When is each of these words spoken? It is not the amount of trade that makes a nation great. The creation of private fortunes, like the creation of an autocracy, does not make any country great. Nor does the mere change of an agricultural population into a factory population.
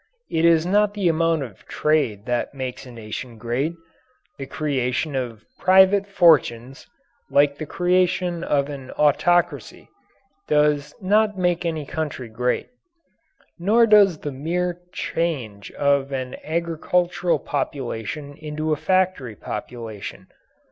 It 0.31 0.45
is 0.45 0.65
not 0.65 0.95
the 0.95 1.07
amount 1.07 1.43
of 1.43 1.63
trade 1.67 2.25
that 2.25 2.55
makes 2.55 2.87
a 2.87 2.91
nation 2.91 3.37
great. 3.37 3.73
The 4.39 4.47
creation 4.47 5.15
of 5.15 5.45
private 5.59 6.07
fortunes, 6.07 6.87
like 7.29 7.55
the 7.59 7.67
creation 7.67 8.43
of 8.43 8.67
an 8.67 8.89
autocracy, 8.97 9.89
does 10.47 10.95
not 11.01 11.37
make 11.37 11.67
any 11.67 11.85
country 11.85 12.29
great. 12.29 12.69
Nor 13.59 13.85
does 13.85 14.17
the 14.17 14.31
mere 14.31 14.79
change 14.91 15.71
of 15.73 16.11
an 16.11 16.35
agricultural 16.43 17.37
population 17.37 18.35
into 18.37 18.73
a 18.73 18.77
factory 18.77 19.35
population. 19.35 20.29